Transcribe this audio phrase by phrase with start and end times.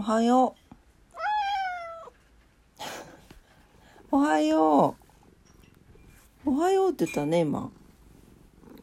[0.00, 1.16] おはよう。
[4.16, 4.96] おはよ
[6.46, 6.50] う。
[6.50, 7.70] おはようって言ったね、今。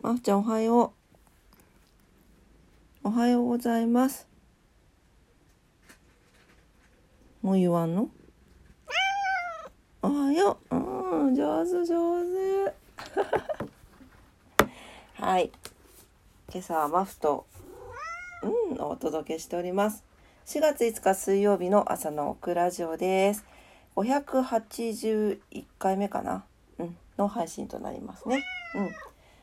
[0.03, 0.93] あっちゃんおはよ
[3.03, 3.07] う。
[3.07, 4.27] おはようございます。
[7.41, 8.11] もう言わんの？
[10.04, 10.75] おはよう。
[10.75, 12.75] うん、上手上手。
[15.20, 15.52] はい。
[16.54, 17.47] 今朝はマフと、
[18.43, 20.06] うん、お届けしております。
[20.48, 23.44] 4月5日水曜日の朝のオクラジオです。
[23.98, 25.40] 581
[25.77, 26.45] 回目かな、
[26.80, 28.45] うん、の配信となりますね。
[28.73, 28.90] うん。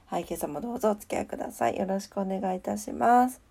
[0.06, 1.76] はい、今朝もどうぞお付き合いください。
[1.76, 3.42] よろしくお願いいたします。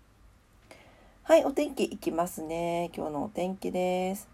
[1.22, 2.90] はい、お天気いきますね。
[2.92, 4.28] 今日のお天気です。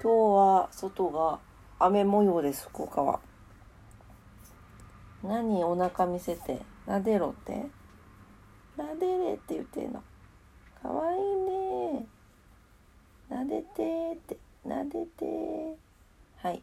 [0.00, 1.40] 今日は外が
[1.80, 3.18] 雨模様です、福岡は。
[5.24, 7.66] 何お腹見せて、なでろって？
[8.76, 10.04] なでれって言ってんの。
[10.80, 11.65] かわいいね
[13.28, 15.76] なでてってなでて
[16.38, 16.62] はい。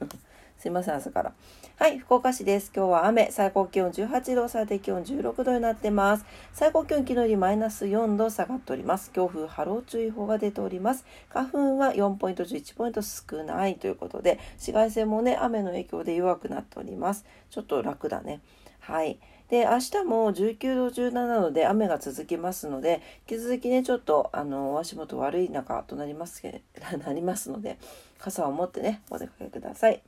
[0.58, 1.32] すいません朝から。
[1.78, 2.72] はい福岡市です。
[2.74, 6.24] 今日は雨最高気温18度最低気温16度になってます。
[6.52, 9.10] 最高気温昨日よりマイナス4度下がっております。
[9.10, 11.04] 強風波浪注意報が出ております。
[11.28, 17.26] 花粉は4ポイント11ポイント少ないということで紫外線もね雨の影響で弱くなっております。
[17.50, 18.40] ちょっと楽だね。
[18.80, 19.18] はい。
[19.48, 26.62] で明日も19度17度で雨が続きますので引き続きねちょっとあのお足元悪い中となりますけ
[27.06, 27.78] なりますので
[28.18, 30.02] 傘を持ってねお出かけください。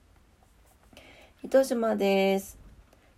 [1.44, 2.58] 糸島です。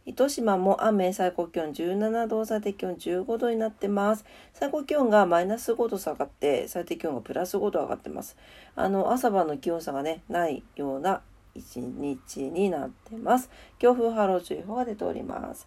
[0.05, 4.27] 糸島も雨最高気温17度最低気温15度になってます。
[4.53, 8.37] 最高気温がマイナス5度下がって最低気温がプラス5度上がってます。
[8.77, 11.23] あの朝晩の気温差がねないような
[11.55, 13.51] 一日になってます。
[13.79, 15.67] 強風波浪注意報が出ております。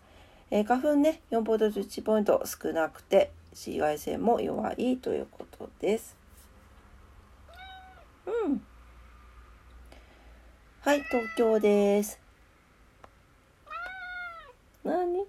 [0.51, 6.15] えー、花粉ね、4ポイント11ポイント少なくて、紫外線も弱いということです。
[8.25, 8.63] うん。
[10.81, 12.19] はい、東京です。
[14.83, 15.25] 何？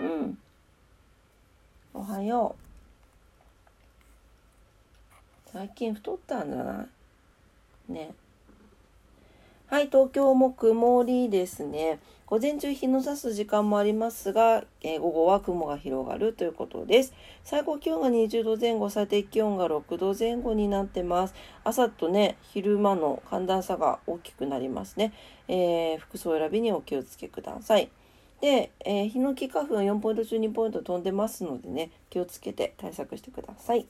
[0.00, 0.38] うん。
[1.92, 2.60] おはよう。
[5.52, 6.86] 最近太ったんじゃな
[7.88, 7.92] い？
[7.92, 8.14] ね。
[9.70, 12.00] はい、東京も曇りですね。
[12.26, 17.12] 午前中日の差す時間もありますが、えー、午後は雲が広がるということです。
[17.44, 21.34] 最高気温が20度前後、最低気温が6度前後になってます。
[21.62, 25.12] 朝とね、昼間の寒暖差が大きくなりますね。
[25.46, 27.90] えー、服装選びにお気をつけください。
[28.40, 33.86] で、えー、ヒノキ花粉4ポイント中2ポイント飛んでますのでね、気をつけて対策してください。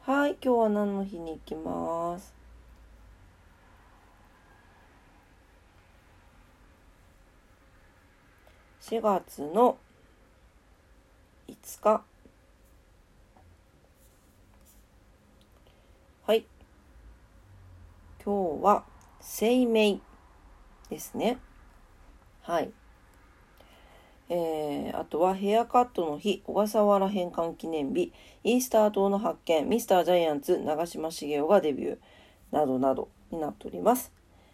[0.00, 2.43] はい、今日は何の日に行きます？
[8.86, 9.78] 4月の
[11.48, 12.02] 5日。
[16.26, 16.44] はい。
[18.22, 18.84] 今日は
[19.22, 20.00] 生命
[20.90, 21.38] ですね。
[22.42, 22.72] はい。
[24.28, 28.12] えー、あとはヘアカットの日、小笠原返還記念日、
[28.42, 31.98] イースター島の発見、ミスタージャイアンツ、長嶋茂雄がデビュー、
[32.50, 34.12] などなどになっております。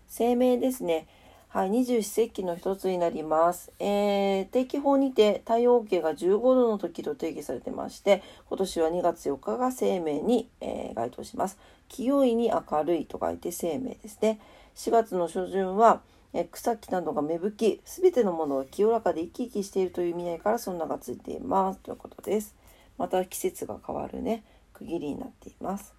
[0.09, 1.09] 声明ですね。
[1.53, 3.73] はい、二十四節気の一つになります。
[3.81, 11.59] えー、定期法にて太陽系が15度の時と定義されてまして、今年は2月4日が生命に、えー、該当します。
[11.89, 14.39] 清いに明るいと書いて生命ですね。
[14.77, 16.03] 4月の初旬は、
[16.33, 22.55] え草木などが芽吹き、すべてのものが清らかで生き生きしているという意味合いからその名がついていますということです。
[22.97, 25.97] また季節が変わるね、区切りになっています。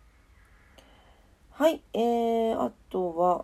[1.50, 3.44] はい、えー、あとは、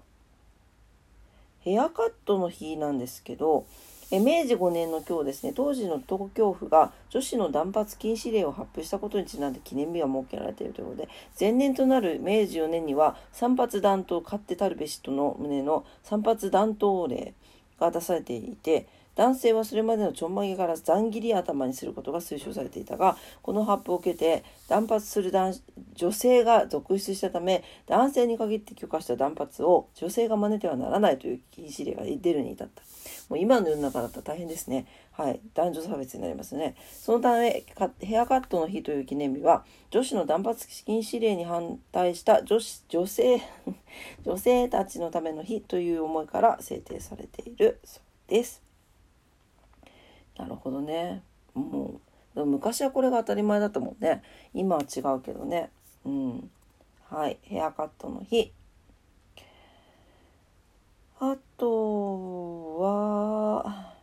[1.67, 3.66] ヘアカットの日なんですけど、
[4.09, 17.33] え明治5年の今日ですね、当時の東京府が女子の断髪禁止令を発表したことにちなんで記念日が設けられているということで、前年となる明治4年には、散髪断頭勝手たるべしとの旨の散髪断頭令
[17.81, 25.31] が出されていて、男性はそれまでのちょんまげから残切り頭にすることが推奨されていたがこの発表を受けて断髪する
[25.96, 32.84] 女性が続出したため男性に限って許可した断髪を女性が真似てはならないという禁止令が出るに至った。
[33.29, 34.85] もう今の世の中だったら大変ですね。
[35.11, 35.40] はい。
[35.53, 36.75] 男女差別になりますね。
[36.93, 37.66] そのため、
[37.99, 43.41] ヘアカットの日という記念日は、女子の断髪禁止令に反対した女子女性
[44.23, 48.66] 女性たちのための日という思いから制定されているそうです。
[50.37, 51.23] なるほどね。
[51.53, 51.99] も
[52.35, 54.22] う昔はこれが当たり前だったもんね。
[54.53, 55.72] 今は違うけどね。
[56.05, 56.51] うん。
[57.09, 57.37] はい。
[57.41, 58.51] ヘアカットの日。
[61.19, 63.95] あとは、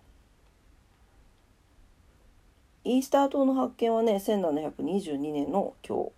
[2.83, 6.11] イースター島の発見はね、1722年の今日。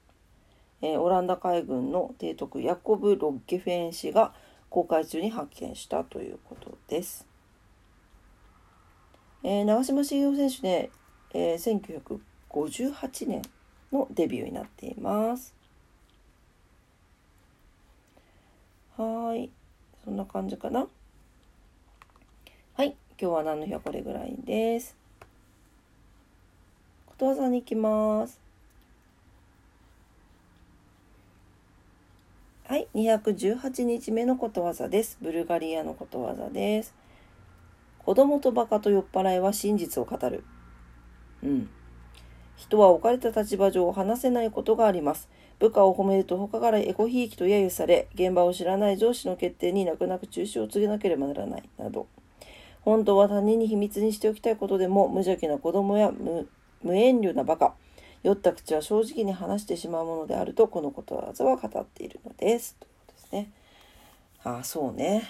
[0.82, 4.34] えー、オランダ海軍の提督ヤコブ・ロッゲフェン氏が
[4.68, 7.26] 公開中に発見したということです。
[9.48, 10.90] えー、長嶋茂雄選手ね、
[11.32, 12.20] えー、
[12.50, 13.42] 1958年
[13.92, 15.54] のデビューになっています。
[18.96, 19.48] はい。
[20.04, 20.88] そんな感じかな。
[22.74, 22.96] はい。
[23.20, 24.96] 今日は何の日はこれぐらいです。
[27.06, 28.40] ことわざに行きます。
[32.64, 32.88] はい。
[32.96, 35.18] 218日目のことわざです。
[35.22, 37.05] ブルガリアのことわざです。
[38.06, 40.44] 子供とバカと酔っ払いは真実を語る。
[41.42, 41.68] うん。
[42.54, 45.28] 人は置かれた立場上話せないことがあります。
[45.58, 52.06] 部下を褒めると他からエコひいきと揶揄され、現場を知らない上司の決定に泣く泣く中止を告げなければならない、など。
[52.82, 56.46] 本当は他人に秘密にしておきたいことでも、無邪気な子供や無
[56.84, 57.74] 遠慮な馬鹿、
[58.22, 62.76] 酔った口は正直に話してしまうものであると、このことわざは語っているのです。
[62.78, 63.50] ということですね。
[64.44, 65.24] ああ、そうね。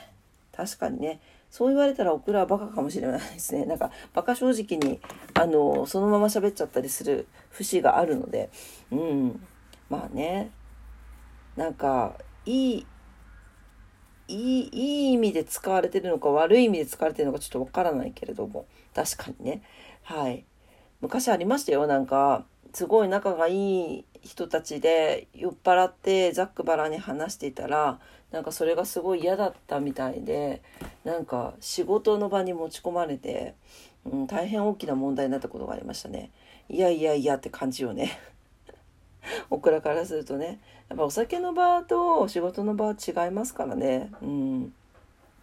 [0.53, 1.21] 確かにね。
[1.57, 3.65] そう言われたらオクラはバカかもしれないですね。
[3.65, 5.01] なんか、バカ正直に、
[5.33, 8.51] あの、そのまま喋っちゃったりする節があるので、
[8.91, 9.41] うん。
[9.89, 10.51] まあね。
[11.57, 12.87] なんかいい
[14.29, 18.67] いいいい意味で使われてるのか悪い意味で使われてるのかちょっとわからないけれども。
[18.95, 19.63] 確かにね。
[20.03, 20.45] はい。
[21.01, 21.87] 昔ありましたよ。
[21.87, 22.45] なんか
[22.75, 27.99] すごい仲がいい人たちで酔っ払ってざっくばらに話していたら
[28.33, 30.63] なんかそれがすごい嫌だったみたいで
[31.05, 33.55] なんか仕事の場に持ち込まれて、
[34.05, 36.31] うん、大変大きな問題になったことがありましたね。
[36.69, 38.19] いやいやいやって感じよね。
[39.51, 40.61] オクラからするとね。
[40.89, 44.11] やっぱお酒の場と仕事の場は違いますからね。
[44.23, 44.73] うん。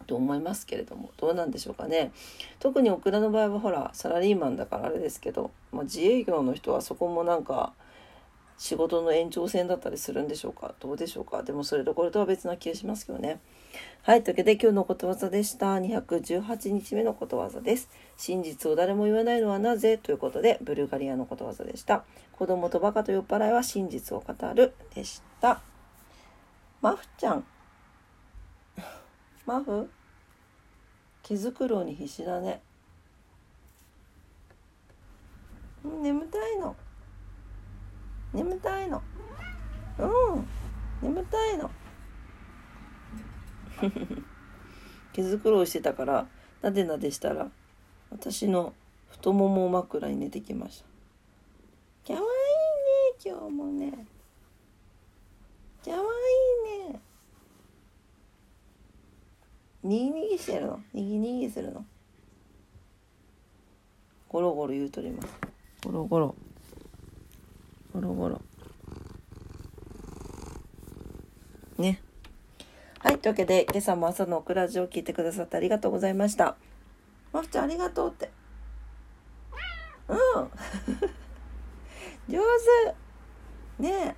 [0.06, 1.10] と思いますけれども。
[1.16, 2.12] どうなんでしょうかね。
[2.58, 7.72] 特にオクラの場合はほらサラリーマンだからあれですけど、まあ、自営業の人はそこもなんか
[8.56, 10.74] 仕事の延長線だったりするんでしょうか？
[10.80, 11.42] どうでしょうか？
[11.42, 13.40] でもそれとこれとは別な気がしますけどね。
[14.02, 15.74] はいというわけで今日のことわざでした。
[15.76, 17.90] 218日目のことわざです。
[18.16, 19.98] 真実を誰も言わないのはなぜ？
[19.98, 22.04] ということでブルガリアのことわざでした。
[22.32, 25.60] 子供とバカと酔っ払いは真実を語るでした。
[26.80, 27.44] マフちゃん。
[29.46, 29.90] マフ？
[31.22, 32.60] 毛づくろうに必死だね
[35.82, 36.76] 眠たいの
[38.34, 39.00] 眠たいの。
[39.98, 40.04] う
[40.38, 40.46] ん。
[41.00, 41.70] 眠たいの。
[45.12, 46.26] 毛づくろいしてたから
[46.60, 47.50] なでなでしたら
[48.10, 48.72] 私の
[49.08, 50.84] 太もも枕に寝てきまし
[52.04, 52.14] た。
[52.14, 54.06] かわいいね今日もね。
[55.84, 56.00] かわい
[56.80, 57.00] いね。
[59.84, 60.80] にぎにぎしてるの。
[60.92, 61.84] にぎにぎするの。
[64.28, 65.28] ゴロゴロ言うとります。
[65.84, 66.34] ゴロゴロ。
[67.94, 68.42] ゴロゴロ。
[71.78, 72.00] ね。
[72.98, 76.56] はいというわけで今朝も朝のオクラジオを聞いてくださってありがとうございました。
[77.32, 78.32] まふちゃんありがとうって。
[80.08, 80.16] うん。
[82.34, 82.40] 上
[83.78, 83.82] 手。
[83.82, 84.16] ね。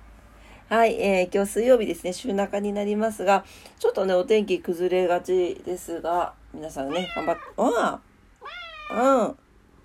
[0.69, 3.45] はい、えー、今日水曜日ですね、週中になりますが、
[3.77, 9.37] ちょっとね、お天気崩れがちですが、皆さんね、頑張って、うん、うん、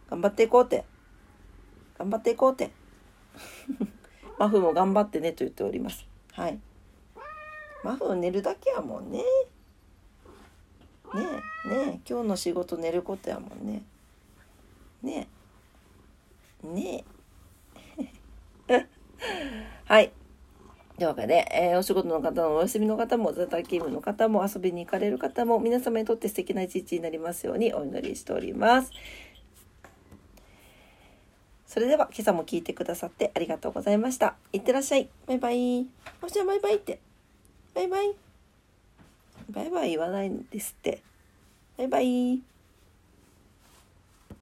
[0.08, 0.86] 頑張っていこうって。
[1.98, 2.72] 頑張っていこうって。
[4.38, 6.06] マフも頑張ってねと言っております。
[6.32, 6.58] はい。
[7.84, 9.18] マフ寝るだけやもんね。
[9.18, 9.24] ね
[11.66, 13.82] え、ねえ、今日の仕事寝ることやもんね。
[15.02, 15.28] ね
[16.64, 16.66] え。
[16.66, 17.04] ね
[18.68, 18.86] え。
[19.84, 20.12] はい。
[20.96, 28.90] というわけで、えー、お仕事の方のお休みの方も、ザタ勤務の方も、遊びに行かれる方も、皆様にとって素敵な一日になりますようにお祈りしております。
[31.72, 34.34] それでは今朝も聞いてくださってありがとうございました。
[34.52, 35.08] いってらっしゃい。
[35.26, 35.86] バイバイ。
[36.20, 36.98] おしゃバイバイって。
[37.74, 38.14] バイバイ。
[39.48, 41.00] バイバイ言わないんですって。
[41.78, 42.51] バイバイ。